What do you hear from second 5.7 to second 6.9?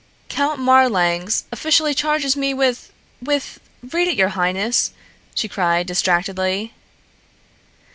distractedly.